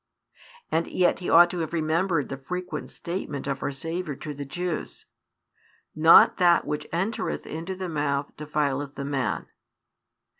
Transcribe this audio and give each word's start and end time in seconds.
And 0.71 0.87
yet 0.87 1.19
he 1.19 1.29
ought 1.29 1.51
to 1.51 1.59
have 1.59 1.73
remembered 1.73 2.29
the 2.29 2.37
frequent 2.43 2.89
statement 2.89 3.45
of 3.45 3.61
our 3.61 3.69
Saviour 3.69 4.15
to 4.15 4.33
the 4.33 4.45
Jews: 4.45 5.05
Not 5.93 6.37
that 6.37 6.65
which 6.65 6.87
entereth 6.91 7.45
into 7.45 7.75
the 7.75 7.87
mouth 7.87 8.35
defileth 8.35 8.95
the 8.95 9.05
man. 9.05 9.45